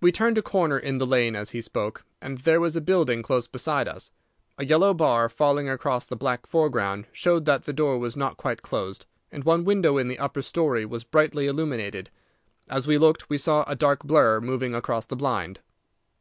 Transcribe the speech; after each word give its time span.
We 0.00 0.10
turned 0.10 0.38
a 0.38 0.42
corner 0.42 0.76
in 0.76 0.98
the 0.98 1.06
lane 1.06 1.36
as 1.36 1.50
he 1.50 1.60
spoke, 1.60 2.04
and 2.20 2.38
there 2.38 2.58
was 2.60 2.74
the 2.74 2.80
building 2.80 3.22
close 3.22 3.46
beside 3.46 3.86
us. 3.86 4.10
A 4.58 4.64
yellow 4.64 4.92
bar 4.92 5.28
falling 5.28 5.68
across 5.68 6.04
the 6.04 6.16
black 6.16 6.46
foreground 6.48 7.06
showed 7.12 7.44
that 7.44 7.64
the 7.64 7.72
door 7.72 7.96
was 7.96 8.16
not 8.16 8.36
quite 8.38 8.62
closed, 8.62 9.06
and 9.30 9.44
one 9.44 9.62
window 9.64 9.98
in 9.98 10.08
the 10.08 10.18
upper 10.18 10.42
story 10.42 10.84
was 10.84 11.04
brightly 11.04 11.46
illuminated. 11.46 12.10
As 12.68 12.88
we 12.88 12.98
looked, 12.98 13.30
we 13.30 13.38
saw 13.38 13.62
a 13.68 13.76
dark 13.76 14.02
blur 14.02 14.40
moving 14.40 14.74
across 14.74 15.06
the 15.06 15.14
blind. 15.14 15.60